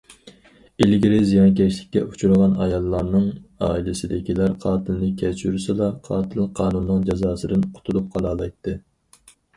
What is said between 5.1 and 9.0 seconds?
كەچۈرسىلا، قاتىل قانۇننىڭ جازاسىدىن قۇتۇلۇپ قالالايتتى.